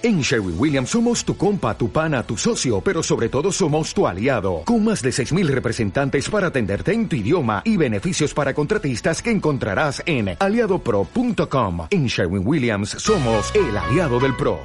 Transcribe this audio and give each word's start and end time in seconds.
En 0.00 0.20
Sherwin 0.20 0.54
Williams 0.56 0.90
somos 0.90 1.24
tu 1.24 1.36
compa, 1.36 1.76
tu 1.76 1.90
pana, 1.90 2.22
tu 2.22 2.36
socio, 2.36 2.80
pero 2.80 3.02
sobre 3.02 3.28
todo 3.28 3.50
somos 3.50 3.92
tu 3.92 4.06
aliado, 4.06 4.62
con 4.64 4.84
más 4.84 5.02
de 5.02 5.10
6.000 5.10 5.48
representantes 5.48 6.30
para 6.30 6.46
atenderte 6.46 6.92
en 6.92 7.08
tu 7.08 7.16
idioma 7.16 7.62
y 7.64 7.76
beneficios 7.76 8.32
para 8.32 8.54
contratistas 8.54 9.20
que 9.20 9.32
encontrarás 9.32 10.00
en 10.06 10.36
aliadopro.com. 10.38 11.88
En 11.90 12.06
Sherwin 12.06 12.46
Williams 12.46 12.90
somos 12.90 13.52
el 13.56 13.76
aliado 13.76 14.20
del 14.20 14.36
PRO. 14.36 14.60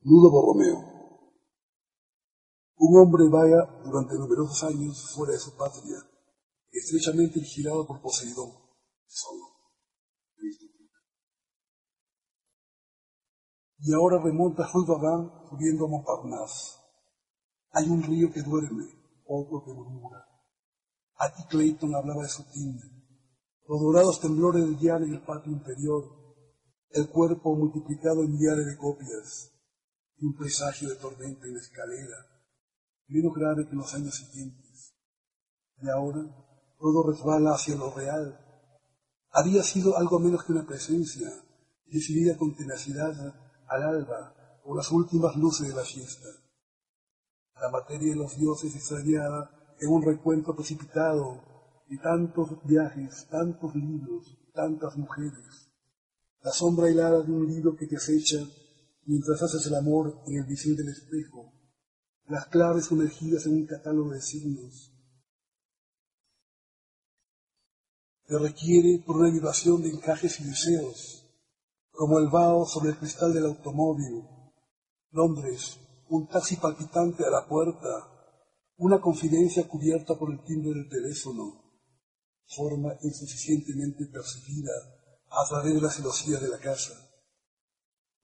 Nudo 0.00 0.32
Borromeo. 0.32 0.78
Un 2.74 2.98
hombre 2.98 3.28
vaya 3.30 3.82
durante 3.84 4.14
numerosos 4.16 4.64
años 4.64 5.12
fuera 5.14 5.34
de 5.34 5.38
su 5.38 5.56
patria, 5.56 5.98
estrechamente 6.72 7.38
vigilado 7.38 7.86
por 7.86 8.00
Poseidón, 8.00 8.50
solo. 9.06 9.59
Y 13.82 13.94
ahora 13.94 14.22
remonta 14.22 14.66
Julvaván 14.66 15.30
subiendo 15.48 15.86
a 15.86 15.88
Montparnasse. 15.88 16.76
Hay 17.72 17.88
un 17.88 18.02
río 18.02 18.30
que 18.32 18.42
duerme, 18.42 18.84
otro 19.26 19.64
que 19.64 19.72
murmura. 19.72 20.26
Atty 21.16 21.44
Clayton 21.48 21.94
hablaba 21.94 22.22
de 22.22 22.28
su 22.28 22.44
timbre, 22.50 22.88
los 23.68 23.80
dorados 23.80 24.20
temblores 24.20 24.64
del 24.64 24.78
llano 24.78 25.06
en 25.06 25.14
el 25.14 25.22
patio 25.22 25.52
interior, 25.52 26.04
el 26.90 27.08
cuerpo 27.08 27.54
multiplicado 27.54 28.22
en 28.22 28.32
millares 28.32 28.66
de 28.66 28.76
copias, 28.76 29.52
y 30.16 30.26
un 30.26 30.36
presagio 30.36 30.88
de 30.88 30.96
tormenta 30.96 31.46
en 31.46 31.54
la 31.54 31.60
escalera, 31.60 32.16
menos 33.08 33.34
grave 33.34 33.68
que 33.68 33.76
los 33.76 33.94
años 33.94 34.14
siguientes. 34.14 34.94
Y 35.82 35.88
ahora 35.88 36.20
todo 36.78 37.10
resbala 37.10 37.52
hacia 37.52 37.76
lo 37.76 37.94
real. 37.94 38.38
Había 39.30 39.62
sido 39.62 39.96
algo 39.96 40.18
menos 40.18 40.44
que 40.44 40.52
una 40.52 40.66
presencia, 40.66 41.28
decidida 41.86 42.36
con 42.36 42.54
tenacidad 42.56 43.49
al 43.70 43.82
alba 43.84 44.60
o 44.64 44.76
las 44.76 44.90
últimas 44.90 45.36
luces 45.36 45.68
de 45.68 45.74
la 45.74 45.84
fiesta. 45.84 46.28
La 47.60 47.70
materia 47.70 48.10
de 48.10 48.16
los 48.16 48.36
dioses 48.36 48.74
extrañada 48.74 49.76
en 49.80 49.88
un 49.88 50.02
recuento 50.02 50.54
precipitado 50.54 51.84
de 51.88 51.96
tantos 51.98 52.48
viajes, 52.64 53.26
tantos 53.30 53.74
libros, 53.74 54.38
tantas 54.52 54.96
mujeres. 54.96 55.70
La 56.42 56.50
sombra 56.50 56.88
helada 56.88 57.22
de 57.22 57.32
un 57.32 57.46
libro 57.46 57.76
que 57.76 57.86
te 57.86 57.96
acecha 57.96 58.38
mientras 59.04 59.42
haces 59.42 59.66
el 59.66 59.74
amor 59.74 60.20
en 60.26 60.38
el 60.38 60.46
visor 60.46 60.76
del 60.76 60.88
espejo. 60.88 61.52
Las 62.26 62.46
claves 62.46 62.86
sumergidas 62.86 63.46
en 63.46 63.54
un 63.54 63.66
catálogo 63.66 64.10
de 64.10 64.20
signos. 64.20 64.92
Te 68.26 68.38
requiere 68.38 69.02
por 69.04 69.16
una 69.16 69.30
vibración 69.30 69.82
de 69.82 69.90
encajes 69.90 70.40
y 70.40 70.44
deseos 70.44 71.19
como 72.00 72.18
el 72.18 72.30
vaho 72.30 72.64
sobre 72.64 72.92
el 72.92 72.96
cristal 72.96 73.30
del 73.34 73.44
automóvil. 73.44 74.24
Londres, 75.10 75.78
un 76.08 76.26
taxi 76.28 76.56
palpitante 76.56 77.26
a 77.26 77.28
la 77.28 77.46
puerta, 77.46 77.90
una 78.78 79.02
confidencia 79.02 79.68
cubierta 79.68 80.14
por 80.14 80.32
el 80.32 80.42
timbre 80.42 80.72
del 80.72 80.88
teléfono, 80.88 81.60
forma 82.46 82.94
insuficientemente 83.02 84.06
percibida 84.06 84.72
a 85.28 85.46
través 85.46 85.74
de 85.74 85.80
la 85.82 85.90
celosía 85.90 86.40
de 86.40 86.48
la 86.48 86.58
casa. 86.58 86.94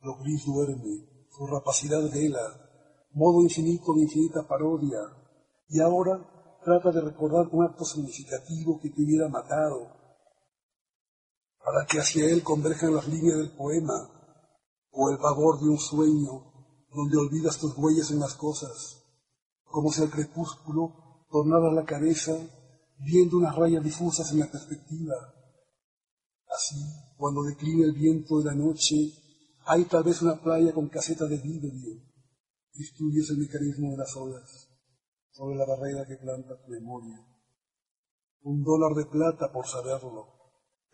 Lo 0.00 0.16
gris 0.20 0.46
duerme, 0.46 1.26
su 1.28 1.46
rapacidad 1.46 2.10
vela, 2.10 2.48
modo 3.10 3.42
infinito 3.42 3.92
de 3.92 4.04
infinita 4.04 4.48
parodia, 4.48 5.00
y 5.68 5.80
ahora 5.80 6.16
trata 6.64 6.90
de 6.92 7.02
recordar 7.02 7.46
un 7.52 7.66
acto 7.66 7.84
significativo 7.84 8.80
que 8.80 8.88
te 8.88 9.02
hubiera 9.02 9.28
matado, 9.28 10.05
para 11.66 11.84
que 11.84 11.98
hacia 11.98 12.24
él 12.26 12.44
converjan 12.44 12.94
las 12.94 13.08
líneas 13.08 13.38
del 13.38 13.50
poema 13.50 14.08
o 14.92 15.10
el 15.10 15.16
vagor 15.16 15.58
de 15.58 15.68
un 15.68 15.78
sueño 15.78 16.52
donde 16.94 17.16
olvidas 17.16 17.58
tus 17.58 17.76
huellas 17.76 18.12
en 18.12 18.20
las 18.20 18.34
cosas, 18.34 19.02
como 19.64 19.90
si 19.90 20.00
al 20.00 20.10
crepúsculo 20.10 21.26
tornaras 21.28 21.74
la 21.74 21.84
cabeza 21.84 22.38
viendo 22.98 23.38
unas 23.38 23.56
rayas 23.56 23.82
difusas 23.82 24.30
en 24.30 24.38
la 24.38 24.46
perspectiva. 24.46 25.16
Así, 26.48 26.76
cuando 27.16 27.42
declina 27.42 27.84
el 27.84 27.94
viento 27.94 28.38
de 28.38 28.44
la 28.44 28.54
noche, 28.54 28.94
hay 29.64 29.86
tal 29.86 30.04
vez 30.04 30.22
una 30.22 30.40
playa 30.40 30.72
con 30.72 30.88
caseta 30.88 31.24
de 31.24 31.38
vidrio 31.38 32.00
y 32.74 32.84
estudias 32.84 33.28
el 33.30 33.38
mecanismo 33.38 33.90
de 33.90 33.96
las 33.96 34.14
olas 34.14 34.68
sobre 35.32 35.56
la 35.56 35.66
barrera 35.66 36.06
que 36.06 36.16
planta 36.16 36.62
tu 36.64 36.70
memoria. 36.70 37.26
Un 38.42 38.62
dólar 38.62 38.94
de 38.94 39.06
plata 39.06 39.50
por 39.52 39.66
saberlo 39.66 40.35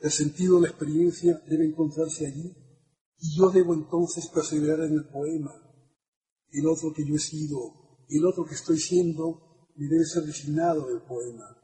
el 0.03 0.11
sentido 0.11 0.57
de 0.57 0.63
la 0.63 0.69
experiencia 0.69 1.41
debe 1.47 1.65
encontrarse 1.65 2.27
allí 2.27 2.53
y 3.19 3.37
yo 3.37 3.51
debo 3.51 3.73
entonces 3.73 4.27
perseverar 4.27 4.81
en 4.81 4.95
el 4.95 5.05
poema. 5.05 5.55
El 6.51 6.67
otro 6.67 6.93
que 6.93 7.07
yo 7.07 7.15
he 7.15 7.21
sido, 7.21 8.05
el 8.09 8.27
otro 8.27 8.45
que 8.45 8.57
estoy 8.57 8.81
siendo, 8.81 9.71
me 9.77 9.87
debe 9.87 10.05
ser 10.05 10.25
designado 10.25 10.89
del 10.89 11.03
poema, 11.03 11.57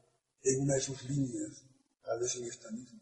en 0.43 0.63
una 0.63 0.75
de 0.75 0.81
sus 0.81 1.03
líneas, 1.11 1.65
tal 2.05 2.21
vez 2.21 2.37
en 2.37 2.45
esta 2.45 2.71
misma. 2.71 3.01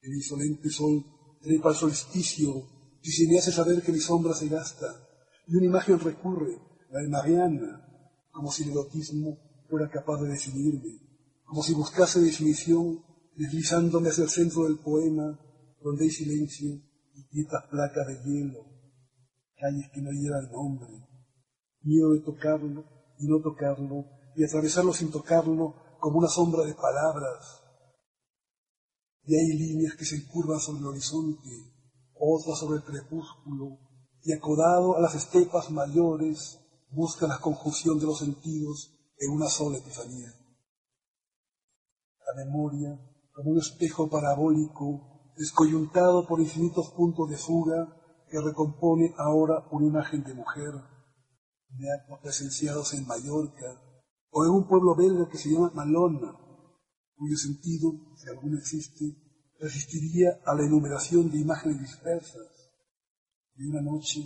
El 0.00 0.14
insolente 0.14 0.70
sol 0.70 1.04
trepa 1.42 1.68
al 1.68 1.76
solsticio 1.76 2.98
y 3.02 3.10
se 3.10 3.28
me 3.28 3.38
hace 3.38 3.52
saber 3.52 3.82
que 3.82 3.92
mi 3.92 4.00
sombra 4.00 4.32
se 4.34 4.48
gasta, 4.48 4.86
y 5.46 5.56
una 5.56 5.66
imagen 5.66 6.00
recurre, 6.00 6.58
la 6.90 7.00
de 7.00 7.08
Mariana, 7.08 7.86
como 8.32 8.50
si 8.50 8.62
el 8.62 8.70
erotismo 8.70 9.38
fuera 9.68 9.90
capaz 9.90 10.22
de 10.22 10.30
definirme, 10.30 10.98
como 11.44 11.62
si 11.62 11.74
buscase 11.74 12.20
definición 12.20 13.09
deslizándome 13.36 14.08
hacia 14.08 14.24
el 14.24 14.30
centro 14.30 14.64
del 14.64 14.78
poema, 14.78 15.38
donde 15.82 16.04
hay 16.04 16.10
silencio 16.10 16.80
y 17.14 17.24
quietas 17.28 17.64
placas 17.70 18.06
de 18.06 18.22
hielo, 18.24 18.64
calles 19.56 19.90
que 19.92 20.00
no 20.00 20.10
llevan 20.10 20.50
nombre, 20.50 20.88
miedo 21.82 22.12
de 22.12 22.20
tocarlo 22.20 22.84
y 23.18 23.26
no 23.26 23.40
tocarlo, 23.40 24.06
y 24.36 24.44
atravesarlo 24.44 24.92
sin 24.92 25.10
tocarlo 25.10 25.74
como 25.98 26.18
una 26.18 26.28
sombra 26.28 26.64
de 26.64 26.74
palabras. 26.74 27.62
Y 29.24 29.34
hay 29.34 29.58
líneas 29.58 29.94
que 29.94 30.04
se 30.04 30.16
encurvan 30.16 30.60
sobre 30.60 30.80
el 30.80 30.86
horizonte, 30.86 31.50
otras 32.14 32.58
sobre 32.58 32.78
el 32.78 32.84
crepúsculo, 32.84 33.78
y 34.22 34.32
acodado 34.32 34.96
a 34.96 35.00
las 35.00 35.14
estepas 35.14 35.70
mayores, 35.70 36.58
busca 36.90 37.26
la 37.26 37.38
conjunción 37.38 37.98
de 37.98 38.06
los 38.06 38.18
sentidos 38.18 38.96
en 39.18 39.30
una 39.30 39.48
sola 39.48 39.78
epifanía. 39.78 40.32
La 42.26 42.44
memoria 42.44 42.98
como 43.40 43.52
un 43.52 43.58
espejo 43.58 44.10
parabólico 44.10 45.32
descoyuntado 45.34 46.26
por 46.26 46.40
infinitos 46.40 46.90
puntos 46.90 47.30
de 47.30 47.38
fuga 47.38 47.88
que 48.28 48.38
recompone 48.38 49.14
ahora 49.16 49.66
una 49.70 49.86
imagen 49.86 50.22
de 50.24 50.34
mujer 50.34 50.74
de 51.70 51.90
actos 51.90 52.18
presenciados 52.20 52.92
en 52.92 53.06
Mallorca 53.06 53.80
o 54.30 54.44
en 54.44 54.50
un 54.50 54.68
pueblo 54.68 54.94
belga 54.94 55.26
que 55.30 55.38
se 55.38 55.48
llama 55.48 55.72
Malona, 55.74 56.36
cuyo 57.16 57.36
sentido, 57.36 57.92
si 58.16 58.28
alguno 58.28 58.58
existe, 58.58 59.04
resistiría 59.58 60.40
a 60.44 60.54
la 60.54 60.66
enumeración 60.66 61.30
de 61.30 61.38
imágenes 61.38 61.80
dispersas. 61.80 62.46
Y 63.56 63.64
una 63.64 63.80
noche, 63.80 64.20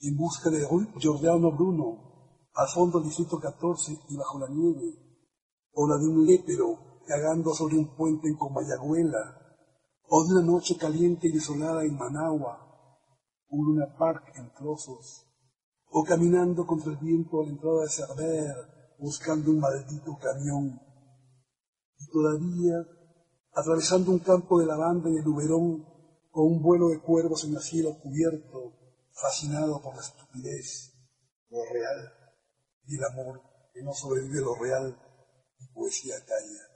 en 0.00 0.16
busca 0.16 0.50
de 0.50 0.66
Giordano 0.98 1.52
Bruno, 1.52 2.48
al 2.52 2.68
fondo 2.68 2.98
del 2.98 3.08
distrito 3.08 3.38
14 3.38 3.92
y 4.08 4.16
bajo 4.16 4.40
la 4.40 4.48
nieve, 4.48 5.22
o 5.72 5.88
la 5.88 5.96
de 5.98 6.08
un 6.08 6.26
lépero 6.26 6.85
cagando 7.06 7.54
sobre 7.54 7.76
un 7.76 7.96
puente 7.96 8.28
en 8.28 8.36
Comayagüela, 8.36 9.42
o 10.08 10.24
de 10.24 10.34
una 10.34 10.42
noche 10.42 10.76
caliente 10.76 11.28
y 11.28 11.32
desolada 11.32 11.82
en 11.84 11.96
Managua, 11.96 12.98
un 13.48 13.66
Luna 13.66 13.96
Park 13.98 14.32
en 14.36 14.52
trozos, 14.54 15.26
o 15.88 16.02
caminando 16.04 16.66
contra 16.66 16.92
el 16.92 16.98
viento 16.98 17.40
a 17.40 17.44
la 17.44 17.50
entrada 17.50 17.82
de 17.82 17.88
Cerver, 17.88 18.56
buscando 18.98 19.50
un 19.50 19.60
maldito 19.60 20.16
camión, 20.20 20.80
y 21.98 22.06
todavía 22.10 22.84
atravesando 23.52 24.10
un 24.10 24.18
campo 24.18 24.60
de 24.60 24.66
lavanda 24.66 25.08
en 25.08 25.18
el 25.18 25.26
Uberón, 25.26 25.84
con 26.30 26.46
un 26.46 26.62
vuelo 26.62 26.88
de 26.88 27.00
cuervos 27.00 27.44
en 27.44 27.54
el 27.54 27.62
cielo 27.62 27.98
cubierto, 28.02 28.74
fascinado 29.12 29.80
por 29.80 29.94
la 29.94 30.02
estupidez, 30.02 30.92
lo 31.48 31.58
real 31.72 32.12
y 32.86 32.96
el 32.96 33.04
amor 33.04 33.40
que 33.72 33.82
no 33.82 33.92
sobrevive 33.92 34.40
lo 34.40 34.54
real 34.56 34.94
y 35.58 35.66
poesía 35.72 36.16
calla. 36.26 36.75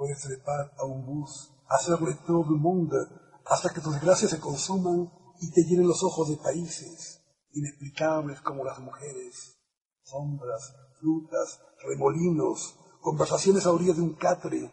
Puedes 0.00 0.22
trepar 0.22 0.72
a 0.78 0.86
un 0.86 1.04
bus, 1.04 1.52
hacerle 1.68 2.14
todo 2.26 2.44
el 2.44 2.56
mundo, 2.58 2.96
hasta 3.44 3.68
que 3.68 3.82
tus 3.82 4.00
gracias 4.00 4.30
se 4.30 4.40
consuman 4.40 5.12
y 5.42 5.50
te 5.52 5.62
llenen 5.62 5.86
los 5.86 6.02
ojos 6.02 6.30
de 6.30 6.38
países 6.38 7.20
inexplicables 7.52 8.40
como 8.40 8.64
las 8.64 8.78
mujeres, 8.78 9.58
sombras, 10.02 10.74
frutas, 10.98 11.60
remolinos, 11.82 12.78
conversaciones 13.02 13.66
a 13.66 13.72
orillas 13.72 13.96
de 13.96 14.02
un 14.02 14.14
catre, 14.14 14.72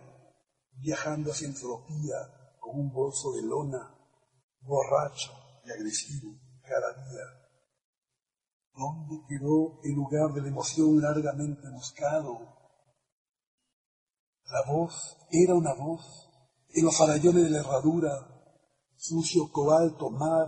viajando 0.77 1.33
hacia 1.33 1.50
entropía 1.50 2.56
con 2.62 2.80
un 2.80 2.94
bolso 2.94 3.33
de 3.33 3.41
lona, 3.41 4.00
borracho 4.62 5.33
y 5.65 5.71
agresivo 5.71 6.39
cada 6.62 6.94
día. 7.03 7.23
¿Dónde 8.73 9.25
quedó 9.27 9.81
el 9.83 9.91
lugar 9.91 10.31
de 10.31 10.44
la 10.44 10.47
emoción 10.47 11.01
largamente 11.01 11.69
buscado? 11.69 12.66
La 14.49 14.63
voz 14.71 15.17
era 15.29 15.55
una 15.55 15.73
voz, 15.73 16.29
en 16.69 16.85
los 16.85 16.95
farallones 16.95 17.44
de 17.44 17.49
la 17.49 17.59
herradura, 17.59 18.11
sucio 18.95 19.51
cobalto 19.51 20.09
mar, 20.09 20.47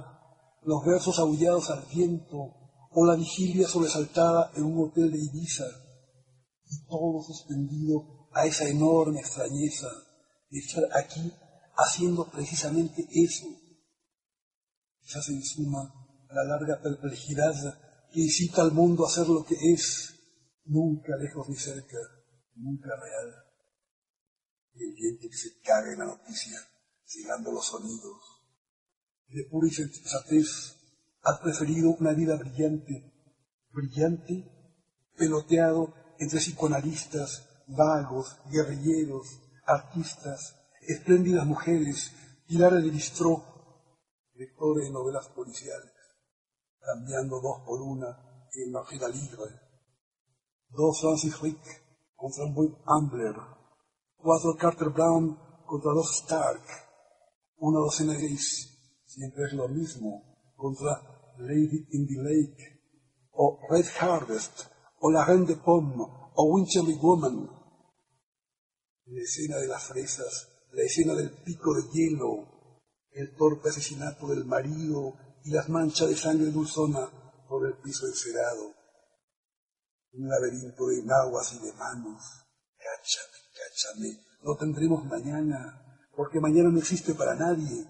los 0.64 0.86
versos 0.86 1.20
aullados 1.20 1.70
al 1.70 1.86
viento, 1.86 2.56
o 2.92 3.06
la 3.06 3.16
vigilia 3.16 3.68
sobresaltada 3.68 4.52
en 4.56 4.64
un 4.64 4.88
hotel 4.88 5.12
de 5.12 5.20
Ibiza, 5.20 5.66
y 6.70 6.86
todo 6.86 7.22
suspendido 7.24 8.30
a 8.34 8.46
esa 8.46 8.68
enorme 8.68 9.20
extrañeza 9.20 9.88
de 10.50 10.60
estar 10.60 10.84
aquí 10.96 11.34
haciendo 11.76 12.30
precisamente 12.30 13.06
eso. 13.12 13.48
Quizás 15.02 15.28
en 15.30 15.44
suma 15.44 15.94
la 16.30 16.44
larga 16.44 16.82
perplejidad 16.82 17.54
que 18.12 18.22
incita 18.22 18.62
al 18.62 18.72
mundo 18.72 19.06
a 19.06 19.10
ser 19.10 19.28
lo 19.28 19.44
que 19.44 19.56
es, 19.74 20.14
nunca 20.66 21.16
lejos 21.18 21.50
ni 21.50 21.56
cerca, 21.56 21.98
nunca 22.56 22.90
real. 22.96 23.49
El 24.80 24.94
viento 24.94 25.28
que 25.30 25.36
se 25.36 25.60
caga 25.60 25.92
en 25.92 26.00
la 26.00 26.06
noticia, 26.06 26.58
cegando 27.06 27.52
los 27.52 27.66
sonidos. 27.66 28.22
De 29.28 29.44
pura 29.44 29.68
insensatez, 29.68 30.78
ha 31.24 31.42
preferido 31.42 31.90
una 32.00 32.14
vida 32.14 32.38
brillante, 32.38 33.14
brillante, 33.72 34.50
peloteado 35.18 35.94
entre 36.18 36.40
psicoanalistas, 36.40 37.46
vagos, 37.68 38.38
guerrilleros, 38.50 39.28
artistas, 39.66 40.56
espléndidas 40.88 41.46
mujeres, 41.46 42.14
pilares 42.48 42.82
de 42.82 42.90
bistró, 42.90 43.44
lectores 44.36 44.86
de 44.86 44.94
novelas 44.94 45.28
policiales, 45.28 45.92
cambiando 46.80 47.42
dos 47.42 47.64
por 47.66 47.82
una 47.82 48.48
en 48.54 48.72
Margera 48.72 49.10
Libre, 49.10 49.60
dos 50.70 51.02
Francis 51.02 51.38
Rick 51.42 51.60
contra 52.16 52.46
un 52.46 52.56
Boyd 52.56 52.74
Ambler, 52.86 53.36
cuatro 54.22 54.56
Carter 54.58 54.90
Brown 54.90 55.38
contra 55.66 55.92
dos 55.92 56.22
Stark, 56.24 56.64
una 57.58 57.80
docena 57.80 58.14
gris, 58.14 59.02
siempre 59.06 59.46
es 59.46 59.54
lo 59.54 59.68
mismo, 59.68 60.54
contra 60.56 61.34
Lady 61.38 61.88
in 61.92 62.08
the 62.08 62.22
Lake, 62.22 62.82
o 63.32 63.60
Red 63.70 63.86
Harvest, 64.00 64.66
o 65.00 65.12
La 65.12 65.26
Reine 65.26 65.46
de 65.46 65.56
Pomme, 65.56 66.04
o 66.36 66.44
Wincherly 66.54 66.96
Woman. 66.96 67.50
La 69.06 69.22
escena 69.22 69.58
de 69.58 69.68
las 69.68 69.84
fresas, 69.84 70.48
la 70.72 70.84
escena 70.84 71.16
del 71.16 71.32
pico 71.44 71.74
de 71.74 71.90
hielo, 71.92 72.60
el 73.12 73.36
torpe 73.36 73.70
asesinato 73.70 74.28
del 74.28 74.46
marido. 74.46 75.16
Y 75.46 75.52
las 75.52 75.70
manchas 75.70 76.10
de 76.10 76.18
sangre 76.18 76.52
dulzona 76.52 77.10
por 77.48 77.66
el 77.66 77.78
piso 77.82 78.06
encerado. 78.06 78.76
Un 80.12 80.28
laberinto 80.28 80.86
de 80.88 81.04
nahuas 81.04 81.54
y 81.54 81.66
de 81.66 81.74
manos. 81.74 82.22
Cáchame, 83.80 84.20
lo 84.44 84.56
tendremos 84.56 85.06
mañana, 85.06 86.08
porque 86.16 86.40
mañana 86.40 86.70
no 86.70 86.80
existe 86.80 87.14
para 87.14 87.36
nadie. 87.36 87.86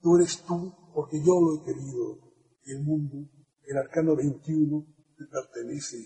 Tú 0.00 0.16
eres 0.16 0.42
tú 0.42 0.74
porque 0.94 1.18
yo 1.24 1.40
lo 1.40 1.56
he 1.56 1.64
querido. 1.64 2.18
El 2.64 2.82
mundo, 2.82 3.28
el 3.66 3.76
arcano 3.76 4.14
21, 4.16 4.86
te 5.18 5.24
pertenece. 5.26 5.96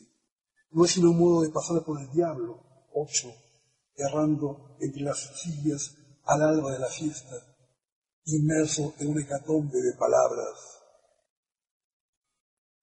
No 0.71 0.85
es 0.85 0.93
sino 0.93 1.11
un 1.11 1.19
modo 1.19 1.43
de 1.43 1.51
pasar 1.51 1.85
por 1.85 2.01
el 2.01 2.11
diablo, 2.11 2.63
ocho, 2.95 3.29
errando 3.95 4.77
entre 4.81 5.03
las 5.03 5.19
sillas 5.41 5.97
al 6.25 6.43
alba 6.43 6.73
de 6.73 6.79
la 6.79 6.89
fiesta, 6.89 7.37
inmerso 8.25 8.95
en 8.99 9.09
un 9.09 9.21
hecatombe 9.21 9.81
de 9.81 9.93
palabras 9.99 10.77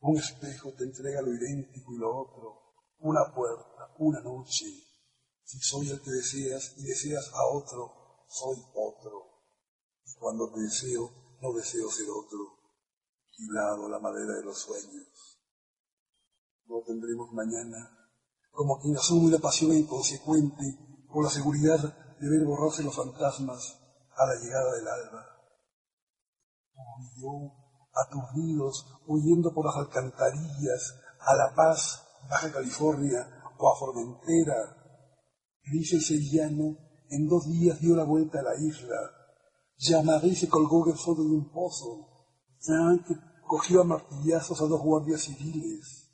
un 0.03 0.17
espejo 0.17 0.73
te 0.73 0.83
entrega 0.83 1.21
lo 1.21 1.33
idéntico 1.33 1.93
y 1.93 1.97
lo 1.97 2.23
otro. 2.23 2.75
Una 2.99 3.33
puerta, 3.33 3.95
una 3.99 4.19
noche. 4.19 4.65
Si 5.53 5.59
soy 5.59 5.87
el 5.91 6.01
que 6.01 6.09
deseas 6.09 6.73
y 6.77 6.83
deseas 6.83 7.29
a 7.31 7.45
otro, 7.45 8.25
soy 8.27 8.57
otro. 8.73 9.43
Y 10.03 10.15
cuando 10.15 10.51
te 10.51 10.61
deseo, 10.61 11.37
no 11.39 11.53
deseo 11.53 11.91
ser 11.91 12.07
otro. 12.09 12.39
Librado 13.37 13.87
la 13.87 13.99
madera 13.99 14.33
de 14.33 14.45
los 14.45 14.57
sueños. 14.57 15.37
Lo 16.65 16.81
tendremos 16.81 17.31
mañana, 17.33 18.09
como 18.49 18.81
quien 18.81 18.97
asume 18.97 19.29
la 19.29 19.37
pasión 19.37 19.77
inconsecuente 19.77 21.05
con 21.07 21.23
la 21.23 21.29
seguridad 21.29 22.17
de 22.19 22.29
ver 22.29 22.47
borrarse 22.47 22.81
los 22.81 22.95
fantasmas 22.95 23.77
a 24.09 24.25
la 24.25 24.41
llegada 24.41 24.73
del 24.73 24.87
alba. 24.87 25.23
yo 27.15 27.51
aturdidos, 27.93 28.87
huyendo 29.05 29.53
por 29.53 29.67
las 29.67 29.75
alcantarillas, 29.75 30.95
a 31.19 31.35
La 31.35 31.53
Paz, 31.53 32.07
Baja 32.27 32.51
California 32.51 33.43
o 33.59 33.71
a 33.71 33.77
Formentera. 33.77 34.82
El 35.65 35.85
sevillano 35.85 36.77
en 37.09 37.27
dos 37.27 37.47
días 37.47 37.79
dio 37.79 37.95
la 37.95 38.03
vuelta 38.03 38.39
a 38.39 38.43
la 38.43 38.55
isla. 38.55 38.97
Jean-Marie 39.77 40.35
se 40.35 40.49
colgó 40.49 40.85
en 40.85 40.91
el 40.91 40.97
fondo 40.97 41.23
de 41.23 41.31
un 41.31 41.51
pozo. 41.51 42.27
Frank 42.59 43.05
cogió 43.47 43.81
a 43.81 43.85
martillazos 43.85 44.61
a 44.61 44.65
dos 44.65 44.81
guardias 44.81 45.21
civiles. 45.21 46.09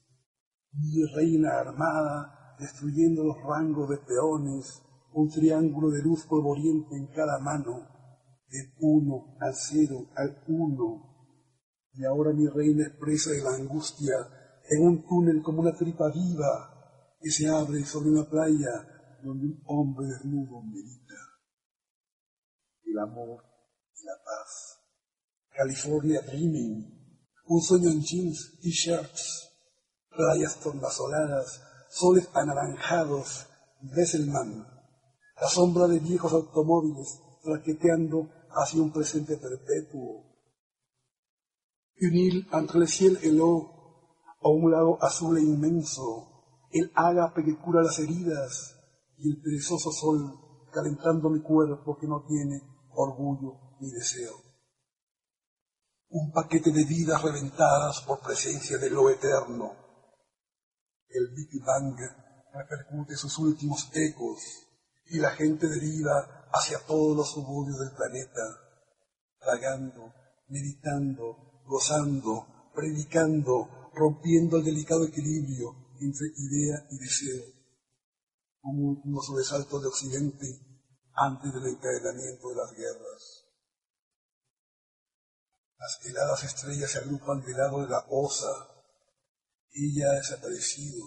Mi 0.74 1.04
reina 1.16 1.60
armada, 1.60 2.56
destruyendo 2.60 3.24
los 3.24 3.38
rangos 3.44 3.90
de 3.90 3.98
peones, 3.98 4.84
un 5.14 5.30
triángulo 5.30 5.90
de 5.90 6.04
luz 6.04 6.26
polvoriente 6.26 6.96
en 6.96 7.08
cada 7.08 7.40
mano, 7.40 7.88
del 8.50 8.74
uno 8.80 9.36
al 9.40 9.56
cero 9.56 10.10
al 10.16 10.44
uno, 10.48 11.10
y 11.94 12.06
ahora 12.06 12.34
mi 12.34 12.48
reina 12.48 12.86
expresa 12.86 13.32
de 13.32 13.42
la 13.42 13.56
angustia 13.56 14.16
en 14.70 14.88
un 14.88 15.06
túnel 15.08 15.42
como 15.42 15.62
una 15.62 15.76
tripa 15.76 16.10
viva 16.12 17.18
que 17.20 17.32
se 17.32 17.50
abre 17.50 17.84
sobre 17.84 18.12
una 18.12 18.30
playa 18.30 18.99
donde 19.24 19.48
un 19.48 19.64
hombre 19.66 20.08
desnudo 20.08 20.62
medita. 20.62 21.16
El 22.84 23.00
amor 23.00 23.44
y 23.96 24.06
la 24.06 24.14
paz. 24.24 24.80
California 25.52 26.22
Dreaming. 26.22 26.98
Un 27.48 27.62
sueño 27.62 27.90
en 27.90 28.02
jeans, 28.02 28.60
t-shirts, 28.62 29.50
playas 30.10 30.60
tornasoladas, 30.60 31.62
soles 31.90 32.30
anaranjados, 32.34 33.48
Besselman. 33.82 34.68
La 35.42 35.48
sombra 35.48 35.88
de 35.88 36.00
viejos 36.00 36.34
automóviles 36.34 37.20
traqueteando 37.44 38.30
hacia 38.52 38.82
un 38.82 38.92
presente 38.92 39.38
perpetuo 39.38 40.30
unir 42.02 42.48
entre 42.54 42.80
el 42.80 42.88
cielo 42.88 43.74
a 44.42 44.50
un 44.50 44.72
lago 44.72 44.98
azul 45.02 45.38
e 45.38 45.42
inmenso, 45.42 46.68
el 46.72 46.92
ágape 46.96 47.44
que 47.44 47.58
cura 47.58 47.84
las 47.84 48.00
heridas 48.00 48.79
y 49.20 49.32
el 49.32 49.42
perezoso 49.42 49.92
sol 49.92 50.68
calentando 50.72 51.30
mi 51.30 51.42
cuerpo 51.42 51.98
que 51.98 52.08
no 52.08 52.24
tiene 52.26 52.62
orgullo 52.92 53.78
ni 53.80 53.92
deseo. 53.92 54.34
Un 56.10 56.32
paquete 56.32 56.72
de 56.72 56.86
vidas 56.86 57.22
reventadas 57.22 58.02
por 58.02 58.22
presencia 58.22 58.78
de 58.78 58.90
lo 58.90 59.10
eterno. 59.10 59.74
El 61.08 61.34
Big 61.36 61.64
Bang 61.64 61.98
repercute 62.54 63.16
sus 63.16 63.38
últimos 63.38 63.90
ecos 63.94 64.40
y 65.06 65.20
la 65.20 65.32
gente 65.32 65.68
deriva 65.68 66.48
hacia 66.52 66.80
todos 66.86 67.16
los 67.16 67.32
suburbios 67.32 67.80
del 67.80 67.92
planeta, 67.96 68.42
vagando, 69.46 70.14
meditando, 70.48 71.62
gozando, 71.66 72.72
predicando, 72.74 73.92
rompiendo 73.94 74.58
el 74.58 74.66
delicado 74.66 75.06
equilibrio 75.06 75.76
entre 76.00 76.28
idea 76.38 76.88
y 76.92 76.98
deseo, 76.98 77.59
como 78.70 79.02
un 79.04 79.24
sobresalto 79.24 79.80
de 79.80 79.88
Occidente 79.88 80.46
antes 81.14 81.54
del 81.54 81.66
encadenamiento 81.66 82.50
de 82.50 82.56
las 82.56 82.72
guerras. 82.72 83.46
Las 85.78 86.06
heladas 86.06 86.44
estrellas 86.44 86.92
se 86.92 87.00
agrupan 87.00 87.42
del 87.42 87.58
lado 87.58 87.82
de 87.82 87.90
la 87.90 88.06
osa. 88.10 88.48
Ella 89.72 90.12
ha 90.12 90.16
desaparecido. 90.16 91.04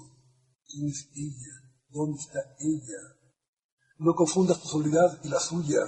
¿Quién 0.67 0.89
es 0.89 1.09
ella? 1.15 1.77
¿Dónde 1.89 2.19
está 2.19 2.41
ella? 2.59 2.99
No 3.99 4.15
confundas 4.15 4.61
tu 4.61 4.69
soledad 4.69 5.21
y 5.23 5.29
la 5.29 5.39
suya 5.39 5.81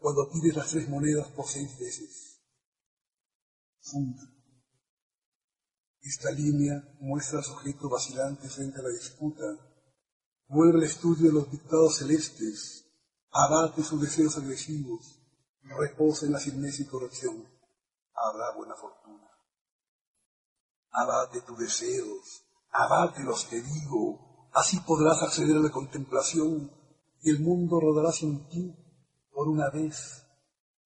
cuando 0.00 0.30
pides 0.30 0.56
las 0.56 0.70
tres 0.70 0.88
monedas 0.88 1.28
por 1.28 1.46
seis 1.46 1.78
veces. 1.78 2.40
Esta 6.00 6.30
línea 6.30 6.82
muestra 7.00 7.38
al 7.38 7.44
sujeto 7.44 7.90
vacilante 7.90 8.48
frente 8.48 8.78
a 8.78 8.82
la 8.82 8.88
disputa, 8.90 9.44
vuelve 10.50 10.78
al 10.78 10.84
estudio 10.84 11.28
de 11.28 11.32
los 11.32 11.50
dictados 11.50 11.98
celestes, 11.98 12.84
abate 13.30 13.84
sus 13.84 14.00
deseos 14.00 14.36
agresivos, 14.36 15.20
reposa 15.62 16.26
en 16.26 16.32
la 16.32 16.40
firmeza 16.40 16.82
y 16.82 16.86
corrección, 16.86 17.46
habrá 18.14 18.56
buena 18.56 18.74
fortuna. 18.74 19.28
Abate 20.90 21.42
tus 21.42 21.56
deseos, 21.56 22.42
abate 22.72 23.22
los 23.22 23.44
que 23.44 23.62
digo, 23.62 24.50
así 24.52 24.80
podrás 24.80 25.22
acceder 25.22 25.56
a 25.56 25.60
la 25.60 25.70
contemplación 25.70 26.72
y 27.22 27.30
el 27.30 27.40
mundo 27.40 27.78
rodará 27.78 28.10
sin 28.10 28.48
ti 28.48 28.74
por 29.32 29.46
una 29.46 29.70
vez. 29.70 30.26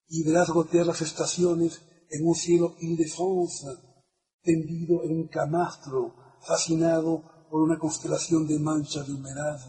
Y 0.09 0.25
verás 0.25 0.51
gotear 0.51 0.87
las 0.87 1.01
estaciones 1.01 1.81
en 2.11 2.27
un 2.27 2.35
cielo 2.35 2.75
indefensa, 2.81 3.69
tendido 4.43 5.03
en 5.05 5.13
un 5.13 5.29
camastro, 5.29 6.15
fascinado 6.47 7.34
por 7.55 7.63
una 7.63 7.79
constelación 7.79 8.49
de 8.49 8.59
manchas 8.59 9.07
de 9.07 9.13
humedad. 9.15 9.61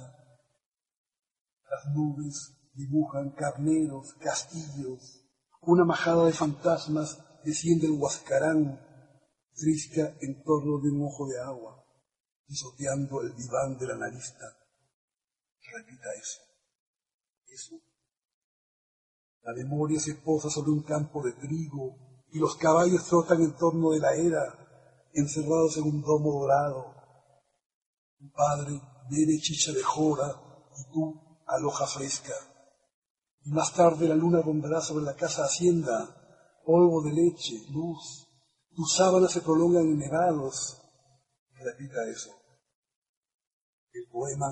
Las 1.69 1.93
nubes 1.93 2.51
Dibujan 2.73 3.29
carneros, 3.29 4.15
castillos, 4.15 5.23
una 5.61 5.85
majada 5.85 6.25
de 6.25 6.33
fantasmas 6.33 7.19
desciende 7.43 7.85
el 7.85 7.93
Huascarán, 7.93 8.81
trisca 9.53 10.17
en 10.19 10.43
torno 10.43 10.79
de 10.79 10.89
un 10.89 11.05
ojo 11.05 11.27
de 11.27 11.39
agua, 11.39 11.85
pisoteando 12.47 13.21
el 13.21 13.35
diván 13.35 13.77
del 13.77 13.91
analista. 13.91 14.45
Repita 15.71 16.11
eso. 16.19 16.41
Eso. 17.45 17.75
La 19.43 19.53
memoria 19.53 19.99
se 19.99 20.15
posa 20.15 20.49
sobre 20.49 20.71
un 20.71 20.81
campo 20.81 21.21
de 21.23 21.33
trigo 21.33 22.25
y 22.31 22.39
los 22.39 22.55
caballos 22.57 23.05
trotan 23.07 23.43
en 23.43 23.55
torno 23.55 23.91
de 23.91 23.99
la 23.99 24.15
era, 24.15 25.07
encerrados 25.13 25.77
en 25.77 25.83
un 25.83 26.01
domo 26.01 26.41
dorado. 26.41 26.94
Tu 28.25 28.31
padre 28.31 28.81
bebe 29.07 29.37
chicha 29.39 29.71
de 29.71 29.83
jora 29.83 30.33
y 30.75 30.91
tú 30.91 31.13
aloja 31.45 31.85
fresca. 31.85 32.33
Y 33.43 33.51
más 33.51 33.71
tarde 33.71 34.07
la 34.07 34.15
luna 34.15 34.41
rondará 34.41 34.81
sobre 34.81 35.05
la 35.05 35.15
casa 35.15 35.43
hacienda, 35.43 36.59
polvo 36.65 37.03
de 37.03 37.13
leche, 37.13 37.53
luz. 37.69 38.27
Tus 38.75 38.95
sábanas 38.95 39.31
se 39.31 39.41
prolongan 39.41 39.83
en 39.83 39.99
nevados. 39.99 40.81
Repita 41.53 42.03
eso. 42.09 42.31
El 43.93 44.07
poema 44.11 44.47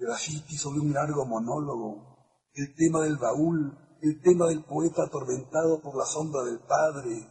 grafiti 0.00 0.56
sobre 0.56 0.78
un 0.78 0.92
largo 0.92 1.26
monólogo, 1.26 2.52
el 2.52 2.76
tema 2.76 3.00
del 3.00 3.16
baúl, 3.16 3.76
el 4.02 4.22
tema 4.22 4.46
del 4.46 4.62
poeta 4.62 5.02
atormentado 5.02 5.82
por 5.82 5.96
la 5.96 6.06
sombra 6.06 6.44
del 6.44 6.60
padre, 6.60 7.28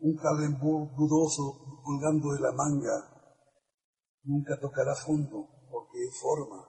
un 0.00 0.16
Kallenburg 0.16 0.96
dudoso 0.96 1.80
colgando 1.84 2.32
de 2.32 2.40
la 2.40 2.50
manga, 2.52 3.17
nunca 4.28 4.60
tocará 4.60 4.94
fondo 4.94 5.48
porque 5.70 6.04
es 6.04 6.20
forma. 6.20 6.68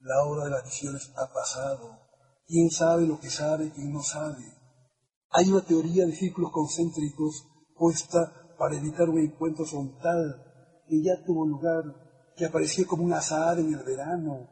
La 0.00 0.24
hora 0.24 0.44
de 0.44 0.50
las 0.50 0.64
visiones 0.64 1.12
ha 1.16 1.32
pasado. 1.32 2.00
¿Quién 2.46 2.70
sabe 2.70 3.06
lo 3.06 3.20
que 3.20 3.28
sabe, 3.28 3.70
quién 3.70 3.92
no 3.92 4.02
sabe? 4.02 4.42
Hay 5.30 5.50
una 5.50 5.64
teoría 5.64 6.06
de 6.06 6.12
círculos 6.12 6.50
concéntricos 6.50 7.46
puesta 7.76 8.54
para 8.58 8.76
evitar 8.76 9.08
un 9.08 9.20
encuentro 9.20 9.64
frontal 9.64 10.82
que 10.88 11.02
ya 11.02 11.22
tuvo 11.24 11.46
lugar, 11.46 11.84
que 12.36 12.46
apareció 12.46 12.86
como 12.86 13.04
un 13.04 13.12
azahar 13.12 13.58
en 13.58 13.72
el 13.72 13.84
verano, 13.84 14.48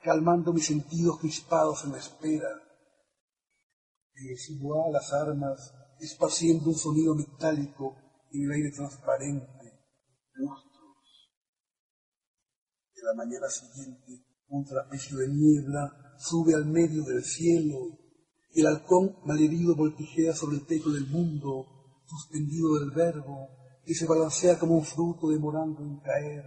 calmando 0.00 0.52
mis 0.52 0.66
sentidos 0.66 1.18
crispados 1.18 1.84
en 1.84 1.92
la 1.92 1.98
espera. 1.98 2.48
Y 4.14 4.54
igual 4.54 4.92
las 4.92 5.12
armas, 5.12 5.74
esparciendo 5.98 6.70
un 6.70 6.76
sonido 6.76 7.14
metálico 7.14 7.96
en 8.30 8.44
el 8.44 8.52
aire 8.52 8.70
transparente. 8.70 9.64
La 13.04 13.12
mañana 13.12 13.50
siguiente, 13.50 14.24
un 14.48 14.64
trapecio 14.64 15.18
de 15.18 15.28
niebla 15.28 16.14
sube 16.16 16.54
al 16.54 16.64
medio 16.64 17.04
del 17.04 17.22
cielo. 17.22 17.98
El 18.54 18.66
halcón 18.66 19.18
malherido 19.26 19.76
voltigea 19.76 20.32
sobre 20.34 20.56
el 20.56 20.66
techo 20.66 20.88
del 20.88 21.06
mundo, 21.08 21.66
suspendido 22.06 22.78
del 22.78 22.92
verbo, 22.92 23.50
que 23.84 23.94
se 23.94 24.06
balancea 24.06 24.58
como 24.58 24.76
un 24.76 24.86
fruto 24.86 25.28
demorando 25.28 25.82
en 25.82 26.00
caer 26.00 26.44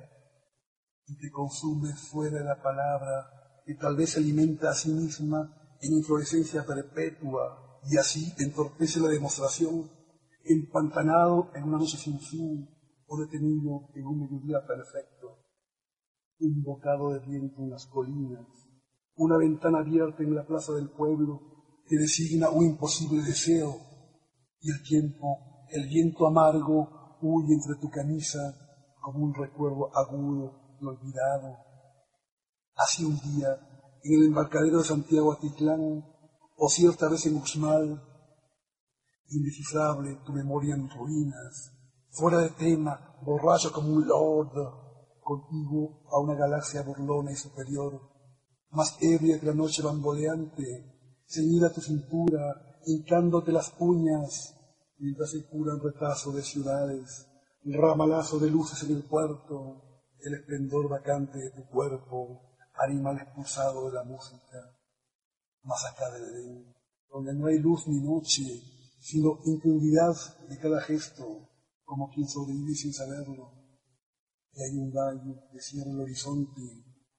y 1.05 1.15
que 1.19 1.29
consume 1.29 1.93
fuera 1.93 2.39
de 2.39 2.45
la 2.45 2.59
palabra, 2.59 3.61
que 3.63 3.75
tal 3.75 3.95
vez 3.95 4.13
se 4.13 4.19
alimenta 4.19 4.71
a 4.71 4.73
sí 4.73 4.89
misma 4.89 5.77
en 5.79 5.93
inflorescencia 5.93 6.65
perpetua 6.65 7.81
y 7.83 7.97
así 7.97 8.33
entorpece 8.39 8.99
la 8.99 9.09
demostración, 9.09 9.91
empantanado 10.43 11.51
en 11.53 11.65
una 11.65 11.77
noche 11.77 11.97
sin 11.97 12.19
fin 12.19 12.67
o 13.05 13.21
detenido 13.21 13.91
en 13.93 14.07
un 14.07 14.21
mediodía 14.21 14.65
perfecto. 14.65 15.46
Un 16.39 16.63
bocado 16.63 17.13
de 17.13 17.19
viento 17.19 17.61
en 17.61 17.69
las 17.71 17.87
colinas, 17.87 18.45
una 19.15 19.37
ventana 19.37 19.79
abierta 19.79 20.23
en 20.23 20.35
la 20.35 20.45
plaza 20.45 20.73
del 20.73 20.89
pueblo 20.89 21.41
que 21.87 21.97
designa 21.97 22.49
un 22.49 22.65
imposible 22.65 23.23
deseo 23.23 23.75
y 24.61 24.71
el 24.71 24.83
tiempo, 24.83 25.65
el 25.69 25.87
viento 25.87 26.27
amargo 26.27 27.17
huye 27.21 27.53
entre 27.53 27.75
tu 27.81 27.89
camisa 27.89 28.39
como 29.01 29.23
un 29.23 29.33
recuerdo 29.33 29.89
agudo 29.95 30.77
y 30.79 30.85
olvidado. 30.85 31.57
Hace 32.75 33.05
un 33.05 33.17
día 33.19 33.57
en 34.03 34.21
el 34.21 34.27
embarcadero 34.27 34.79
de 34.79 34.83
Santiago 34.83 35.33
Atitlán, 35.33 36.03
o 36.59 36.69
cierta 36.69 37.09
vez 37.09 37.25
en 37.25 37.35
Uxmal, 37.35 38.01
indescifrable 39.29 40.19
tu 40.25 40.33
memoria 40.33 40.75
en 40.75 40.89
ruinas, 40.89 41.71
fuera 42.11 42.39
de 42.39 42.49
tema, 42.51 43.17
borracho 43.23 43.71
como 43.71 43.89
un 43.89 44.07
lord, 44.07 44.86
contigo 45.27 46.07
a 46.09 46.19
una 46.19 46.35
galaxia 46.35 46.83
burlona 46.83 47.33
y 47.33 47.35
superior, 47.35 47.99
más 48.69 48.97
ebria 49.01 49.37
que 49.37 49.45
la 49.45 49.53
noche 49.53 49.81
bamboleante, 49.83 50.63
ceñida 51.25 51.73
tu 51.73 51.81
cintura, 51.81 52.79
hincándote 52.85 53.51
las 53.51 53.71
puñas, 53.71 54.55
mientras 54.97 55.31
se 55.31 55.45
curan 55.49 55.81
retazo 55.83 56.31
de 56.31 56.41
ciudades, 56.41 57.27
ramalazo 57.65 58.39
de 58.39 58.49
luces 58.49 58.81
en 58.83 58.95
el 58.95 59.03
puerto, 59.03 60.05
el 60.19 60.33
esplendor 60.35 60.87
vacante 60.87 61.37
de 61.37 61.51
tu 61.51 61.67
cuerpo, 61.67 62.55
animal 62.87 63.17
expulsado 63.17 63.87
de 63.87 63.95
la 63.95 64.05
música, 64.05 64.59
más 65.63 65.83
acá 65.91 66.09
del 66.11 66.23
Edén, 66.23 66.73
donde 67.11 67.33
no 67.33 67.47
hay 67.47 67.59
luz 67.59 67.85
ni 67.87 67.99
noche, 67.99 68.43
sino 69.01 69.39
incredulidad 69.43 70.15
de 70.47 70.57
cada 70.57 70.79
gesto, 70.79 71.49
como 71.83 72.09
quien 72.11 72.29
sobrevive 72.29 72.75
sin 72.75 72.93
saberlo. 72.93 73.56
Y 74.57 74.63
hay 74.63 74.75
un 74.75 74.91
valle 74.91 75.39
que 75.51 75.59
cierra 75.61 75.91
el 75.91 76.01
horizonte, 76.01 76.61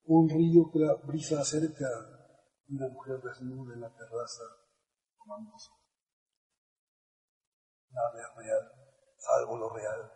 un 0.07 0.28
río 0.28 0.68
que 0.73 0.80
la 0.80 0.95
brisa 1.07 1.40
acerca, 1.40 1.87
y 2.66 2.75
una 2.75 2.88
mujer 2.88 3.21
desnuda 3.23 3.75
en 3.75 3.80
la 3.80 3.95
terraza, 3.95 4.42
tomando 5.16 5.52
Nada 7.92 8.21
es 8.21 8.45
real, 8.45 8.73
salvo 9.18 9.57
lo 9.57 9.73
real. 9.73 10.12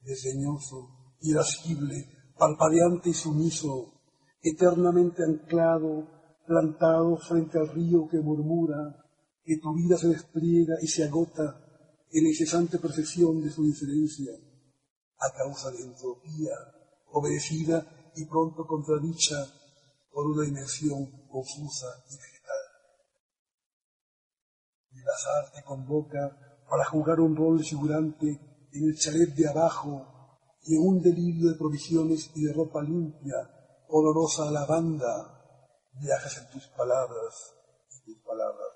Desdeñoso, 0.00 1.16
irascible, 1.22 1.96
palpadeante 2.38 3.10
y 3.10 3.14
sumiso, 3.14 4.02
eternamente 4.40 5.24
anclado, 5.24 6.06
plantado 6.46 7.16
frente 7.16 7.58
al 7.58 7.70
río 7.70 8.06
que 8.08 8.20
murmura, 8.20 9.04
que 9.42 9.58
tu 9.58 9.74
vida 9.74 9.96
se 9.96 10.10
despliega 10.10 10.76
y 10.80 10.86
se 10.86 11.02
agota 11.02 11.60
en 12.12 12.22
la 12.22 12.28
incesante 12.28 12.78
perfección 12.78 13.42
de 13.42 13.50
su 13.50 13.64
diferencia, 13.64 14.30
a 15.18 15.32
causa 15.32 15.70
de 15.70 15.82
entropía, 15.82 16.54
obedecida 17.12 18.12
y 18.16 18.24
pronto 18.26 18.66
contradicha 18.66 19.36
por 20.12 20.26
una 20.26 20.44
dimensión 20.44 21.28
confusa 21.28 21.86
y 22.10 22.16
vegetal. 22.16 22.64
El 24.92 25.08
azar 25.08 25.52
te 25.54 25.62
convoca 25.62 26.64
para 26.68 26.84
jugar 26.84 27.20
un 27.20 27.36
rol 27.36 27.64
figurante 27.64 28.26
en 28.72 28.84
el 28.84 28.98
chalet 28.98 29.34
de 29.34 29.48
abajo 29.48 30.38
y 30.62 30.76
en 30.76 30.86
un 30.86 31.02
delirio 31.02 31.50
de 31.50 31.58
provisiones 31.58 32.30
y 32.34 32.44
de 32.44 32.52
ropa 32.52 32.82
limpia 32.82 33.52
olorosa 33.88 34.50
lavanda, 34.50 35.88
viajas 36.00 36.38
en 36.38 36.50
tus 36.50 36.66
palabras 36.68 37.54
y 37.90 38.04
tus 38.04 38.22
palabras 38.24 38.75